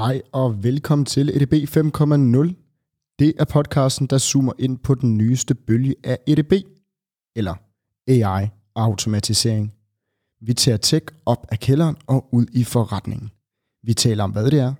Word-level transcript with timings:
Hej 0.00 0.22
og 0.32 0.64
velkommen 0.64 1.04
til 1.04 1.28
EDB 1.28 1.52
5.0. 1.52 3.14
Det 3.18 3.34
er 3.38 3.44
podcasten, 3.44 4.06
der 4.06 4.18
zoomer 4.18 4.52
ind 4.58 4.78
på 4.78 4.94
den 4.94 5.18
nyeste 5.18 5.54
bølge 5.54 5.94
af 6.04 6.18
EDB, 6.26 6.52
eller 7.36 7.54
AI 8.08 8.48
og 8.74 8.84
automatisering. 8.84 9.74
Vi 10.40 10.54
tager 10.54 10.76
tech 10.76 11.06
op 11.26 11.46
af 11.50 11.58
kælderen 11.58 11.96
og 12.06 12.28
ud 12.32 12.46
i 12.52 12.64
forretningen. 12.64 13.30
Vi 13.82 13.94
taler 13.94 14.24
om, 14.24 14.30
hvad 14.30 14.50
det 14.50 14.60
er, 14.60 14.74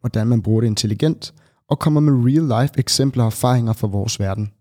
hvordan 0.00 0.26
man 0.26 0.42
bruger 0.42 0.60
det 0.60 0.68
intelligent, 0.68 1.34
og 1.68 1.78
kommer 1.78 2.00
med 2.00 2.12
real-life 2.12 2.78
eksempler 2.78 3.22
og 3.22 3.26
erfaringer 3.26 3.72
fra 3.72 3.86
vores 3.86 4.20
verden. 4.20 4.52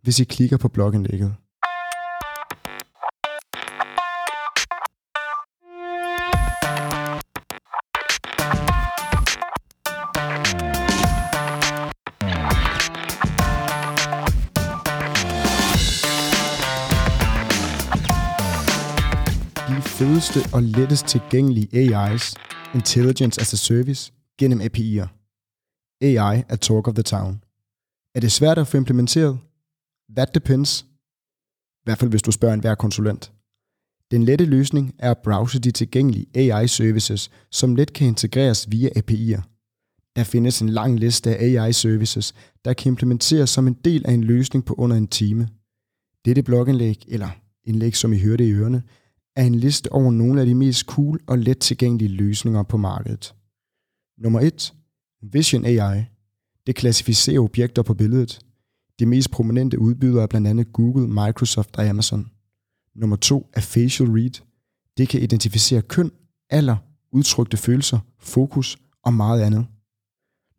hvis 0.01 0.19
I 0.19 0.23
klikker 0.23 0.57
på 0.57 0.67
blogindlægget. 0.67 1.35
De 19.75 19.81
fedeste 19.81 20.39
og 20.53 20.63
lettest 20.63 21.05
tilgængelige 21.05 21.67
AI's, 21.73 22.33
Intelligence 22.75 23.41
as 23.41 23.53
a 23.53 23.55
Service, 23.55 24.13
gennem 24.39 24.61
API'er. 24.61 25.07
AI 26.01 26.43
er 26.49 26.55
talk 26.61 26.87
of 26.87 26.93
the 26.93 27.03
town. 27.03 27.43
Er 28.15 28.19
det 28.19 28.31
svært 28.31 28.57
at 28.57 28.67
få 28.67 28.77
implementeret? 28.77 29.39
That 30.17 30.35
depends. 30.35 30.81
I 31.81 31.83
hvert 31.83 31.97
fald 31.97 32.09
hvis 32.09 32.21
du 32.21 32.31
spørger 32.31 32.53
enhver 32.53 32.75
konsulent. 32.75 33.33
Den 34.11 34.23
lette 34.23 34.45
løsning 34.45 34.95
er 34.99 35.11
at 35.11 35.21
browse 35.23 35.59
de 35.59 35.71
tilgængelige 35.71 36.27
AI-services, 36.35 37.31
som 37.51 37.75
let 37.75 37.93
kan 37.93 38.07
integreres 38.07 38.71
via 38.71 38.89
API'er. 38.89 39.41
Der 40.15 40.23
findes 40.23 40.61
en 40.61 40.69
lang 40.69 40.99
liste 40.99 41.37
af 41.37 41.43
AI-services, 41.45 42.33
der 42.65 42.73
kan 42.73 42.91
implementeres 42.91 43.49
som 43.49 43.67
en 43.67 43.73
del 43.73 44.05
af 44.05 44.11
en 44.11 44.23
løsning 44.23 44.65
på 44.65 44.73
under 44.73 44.95
en 44.97 45.07
time. 45.07 45.47
Dette 46.25 46.43
blogindlæg, 46.43 47.05
eller 47.07 47.29
indlæg 47.63 47.95
som 47.95 48.13
I 48.13 48.19
hørte 48.19 48.47
i 48.47 48.51
ørerne, 48.51 48.83
er 49.35 49.43
en 49.43 49.55
liste 49.55 49.91
over 49.91 50.11
nogle 50.11 50.41
af 50.41 50.45
de 50.45 50.55
mest 50.55 50.85
cool 50.85 51.19
og 51.27 51.37
let 51.37 51.59
tilgængelige 51.59 52.15
løsninger 52.15 52.63
på 52.63 52.77
markedet. 52.77 53.35
Nummer 54.17 54.39
1. 54.39 54.73
Vision 55.21 55.65
AI. 55.65 56.03
Det 56.67 56.75
klassificerer 56.75 57.39
objekter 57.39 57.81
på 57.81 57.93
billedet. 57.93 58.39
De 58.99 59.05
mest 59.05 59.31
prominente 59.31 59.79
udbydere 59.79 60.23
er 60.23 60.27
blandt 60.27 60.47
andet 60.47 60.73
Google, 60.73 61.07
Microsoft 61.07 61.75
og 61.77 61.89
Amazon. 61.89 62.31
Nummer 62.95 63.15
2 63.15 63.49
er 63.53 63.61
Facial 63.61 64.09
Read. 64.09 64.41
Det 64.97 65.09
kan 65.09 65.21
identificere 65.21 65.81
køn, 65.81 66.11
alder, 66.49 66.75
udtrykte 67.11 67.57
følelser, 67.57 67.99
fokus 68.19 68.77
og 69.03 69.13
meget 69.13 69.41
andet. 69.41 69.65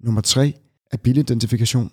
Nummer 0.00 0.20
3 0.20 0.54
er 0.90 0.96
bilidentifikation. 0.96 1.92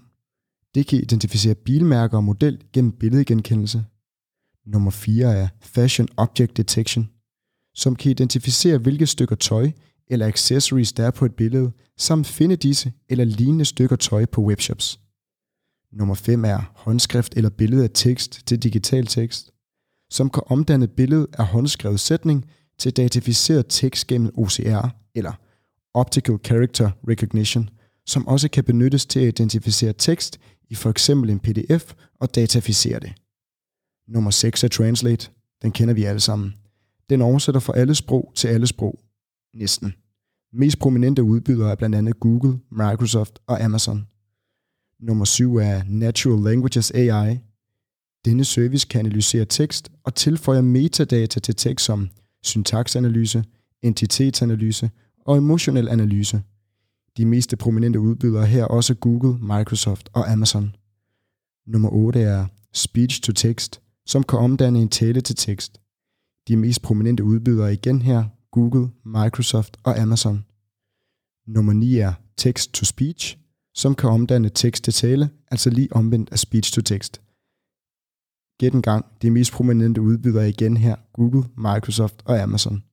Det 0.75 0.87
kan 0.87 0.99
identificere 0.99 1.55
bilmærker 1.55 2.17
og 2.17 2.23
model 2.23 2.63
gennem 2.73 2.91
billedgenkendelse. 2.91 3.83
Nummer 4.65 4.91
4 4.91 5.35
er 5.35 5.47
Fashion 5.61 6.07
Object 6.17 6.57
Detection, 6.57 7.09
som 7.75 7.95
kan 7.95 8.11
identificere 8.11 8.77
hvilke 8.77 9.07
stykker 9.07 9.35
tøj 9.35 9.71
eller 10.07 10.27
accessories 10.27 10.93
der 10.93 11.05
er 11.05 11.11
på 11.11 11.25
et 11.25 11.35
billede, 11.35 11.71
samt 11.97 12.27
finde 12.27 12.55
disse 12.55 12.93
eller 13.09 13.23
lignende 13.23 13.65
stykker 13.65 13.95
tøj 13.95 14.25
på 14.25 14.41
webshops. 14.41 14.99
Nummer 15.91 16.15
5 16.15 16.45
er 16.45 16.71
håndskrift 16.75 17.33
eller 17.37 17.49
billede 17.49 17.83
af 17.83 17.89
tekst 17.93 18.47
til 18.47 18.63
digital 18.63 19.05
tekst, 19.05 19.51
som 20.09 20.29
kan 20.29 20.43
omdanne 20.45 20.87
billedet 20.87 21.27
af 21.37 21.45
håndskrevet 21.45 21.99
sætning 21.99 22.45
til 22.79 22.97
datificeret 22.97 23.65
tekst 23.69 24.07
gennem 24.07 24.31
OCR 24.37 24.87
eller 25.15 25.33
Optical 25.93 26.37
Character 26.45 26.91
Recognition, 27.07 27.69
som 28.05 28.27
også 28.27 28.49
kan 28.49 28.63
benyttes 28.63 29.05
til 29.05 29.19
at 29.19 29.27
identificere 29.27 29.93
tekst 29.93 30.39
i 30.69 30.75
for 30.75 30.89
eksempel 30.89 31.29
en 31.29 31.39
PDF 31.39 31.93
og 32.19 32.35
dataficere 32.35 32.99
det. 32.99 33.13
Nummer 34.11 34.31
6 34.31 34.63
er 34.63 34.67
Translate. 34.67 35.29
Den 35.61 35.71
kender 35.71 35.93
vi 35.93 36.03
alle 36.03 36.19
sammen. 36.19 36.53
Den 37.09 37.21
oversætter 37.21 37.59
fra 37.59 37.73
alle 37.77 37.95
sprog 37.95 38.31
til 38.35 38.47
alle 38.47 38.67
sprog. 38.67 38.99
Næsten. 39.53 39.93
Mest 40.53 40.79
prominente 40.79 41.23
udbydere 41.23 41.71
er 41.71 41.75
blandt 41.75 41.95
andet 41.95 42.19
Google, 42.19 42.59
Microsoft 42.71 43.39
og 43.47 43.63
Amazon. 43.63 44.07
Nummer 44.99 45.25
7 45.25 45.55
er 45.55 45.81
Natural 45.87 46.43
Languages 46.43 46.91
AI. 46.91 47.39
Denne 48.25 48.45
service 48.45 48.87
kan 48.87 48.99
analysere 48.99 49.45
tekst 49.45 49.91
og 50.03 50.15
tilføjer 50.15 50.61
metadata 50.61 51.39
til 51.39 51.55
tekst 51.55 51.85
som 51.85 52.09
syntaksanalyse, 52.43 53.43
entitetsanalyse 53.81 54.89
og 55.25 55.37
emotionel 55.37 55.89
analyse. 55.89 56.41
De 57.17 57.25
mest 57.25 57.57
prominente 57.59 57.99
udbydere 57.99 58.45
her 58.45 58.63
er 58.63 58.67
også 58.67 58.93
Google, 58.95 59.37
Microsoft 59.39 60.09
og 60.13 60.31
Amazon. 60.31 60.75
Nummer 61.67 61.89
8 61.89 62.21
er 62.21 62.45
Speech 62.73 63.21
to 63.21 63.33
Text 63.33 63.81
som 64.05 64.23
kan 64.23 64.39
omdanne 64.39 64.81
en 64.81 64.89
tale 64.89 65.21
til 65.21 65.35
tekst. 65.35 65.81
De 66.47 66.57
mest 66.57 66.81
prominente 66.81 67.23
udbydere 67.23 67.67
er 67.67 67.71
igen 67.71 68.01
her 68.01 68.25
Google, 68.51 68.89
Microsoft 69.05 69.77
og 69.83 69.99
Amazon. 69.99 70.45
Nummer 71.47 71.73
9 71.73 71.97
er 71.97 72.13
Text 72.37 72.73
to 72.73 72.85
Speech, 72.85 73.37
som 73.73 73.95
kan 73.95 74.09
omdanne 74.09 74.49
tekst 74.49 74.83
til 74.83 74.93
tale, 74.93 75.29
altså 75.51 75.69
lige 75.69 75.93
omvendt 75.93 76.31
af 76.31 76.39
speech 76.39 76.73
to 76.73 76.81
text. 76.81 77.21
Gæt 78.59 78.73
en 78.73 78.81
gang, 78.81 79.05
de 79.21 79.31
mest 79.31 79.51
prominente 79.51 80.01
udbydere 80.01 80.43
er 80.43 80.47
igen 80.47 80.77
her 80.77 80.95
Google, 81.13 81.43
Microsoft 81.57 82.21
og 82.25 82.39
Amazon. 82.39 82.83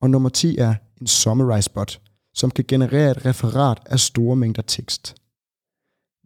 Og 0.00 0.10
nummer 0.10 0.28
10 0.28 0.58
er 0.58 0.74
en 1.00 1.06
Summarize 1.06 1.70
Bot, 1.70 2.00
som 2.34 2.50
kan 2.50 2.64
generere 2.68 3.10
et 3.10 3.26
referat 3.26 3.82
af 3.86 4.00
store 4.00 4.36
mængder 4.36 4.62
tekst. 4.62 5.14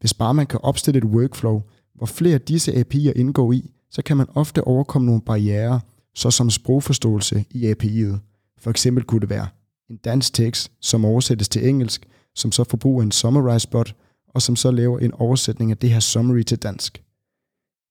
Hvis 0.01 0.15
bare 0.15 0.35
man 0.35 0.47
kan 0.47 0.61
opstille 0.63 0.99
et 0.99 1.05
workflow, 1.05 1.63
hvor 1.95 2.07
flere 2.07 2.35
af 2.35 2.41
disse 2.41 2.73
API'er 2.73 3.13
indgår 3.13 3.53
i, 3.53 3.71
så 3.91 4.03
kan 4.03 4.17
man 4.17 4.27
ofte 4.35 4.65
overkomme 4.65 5.07
nogle 5.07 5.23
barriere, 5.23 5.81
såsom 6.15 6.51
sprogforståelse 6.51 7.45
i 7.51 7.73
API'et. 7.73 8.19
For 8.59 8.71
eksempel 8.71 9.05
kunne 9.05 9.21
det 9.21 9.31
være 9.31 9.49
en 9.91 9.97
dansk 9.97 10.35
tekst, 10.35 10.73
som 10.81 11.05
oversættes 11.05 11.49
til 11.49 11.69
engelsk, 11.69 12.07
som 12.35 12.53
så 12.53 12.65
forbruger 12.65 13.03
en 13.03 13.13
summarize 13.13 13.69
bot, 13.69 13.97
og 14.29 14.43
som 14.43 14.57
så 14.57 14.71
laver 14.71 14.99
en 14.99 15.15
oversætning 15.15 15.71
af 15.71 15.79
det 15.79 15.91
her 15.91 16.01
summary 16.01 16.43
til 16.43 16.59
dansk. 16.59 17.03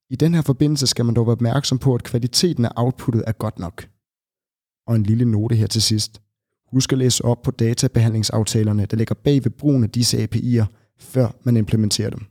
I 0.09 0.15
den 0.15 0.33
her 0.33 0.41
forbindelse 0.41 0.87
skal 0.87 1.05
man 1.05 1.15
dog 1.15 1.25
være 1.27 1.31
opmærksom 1.31 1.79
på, 1.79 1.95
at 1.95 2.03
kvaliteten 2.03 2.66
af 2.66 2.71
outputtet 2.75 3.23
er 3.27 3.31
godt 3.31 3.59
nok. 3.59 3.87
Og 4.87 4.95
en 4.95 5.03
lille 5.03 5.25
note 5.25 5.55
her 5.55 5.67
til 5.67 5.81
sidst. 5.81 6.21
Husk 6.71 6.91
at 6.91 6.97
læse 6.97 7.25
op 7.25 7.41
på 7.41 7.51
databehandlingsaftalerne, 7.51 8.85
der 8.85 8.97
ligger 8.97 9.16
bag 9.16 9.43
ved 9.43 9.51
brugen 9.51 9.83
af 9.83 9.89
disse 9.89 10.17
API'er, 10.17 10.66
før 10.97 11.35
man 11.43 11.57
implementerer 11.57 12.09
dem. 12.09 12.25